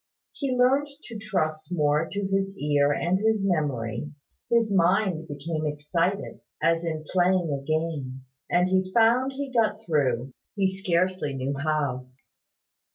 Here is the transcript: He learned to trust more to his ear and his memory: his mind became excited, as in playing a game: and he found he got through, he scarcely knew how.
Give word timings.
He 0.31 0.51
learned 0.57 0.87
to 1.03 1.19
trust 1.19 1.71
more 1.71 2.07
to 2.11 2.21
his 2.25 2.57
ear 2.57 2.91
and 2.91 3.19
his 3.19 3.43
memory: 3.45 4.09
his 4.49 4.73
mind 4.73 5.27
became 5.27 5.67
excited, 5.67 6.39
as 6.59 6.83
in 6.83 7.05
playing 7.13 7.51
a 7.53 7.61
game: 7.63 8.25
and 8.49 8.67
he 8.67 8.91
found 8.95 9.31
he 9.33 9.51
got 9.53 9.85
through, 9.85 10.33
he 10.55 10.67
scarcely 10.67 11.35
knew 11.35 11.55
how. 11.55 12.07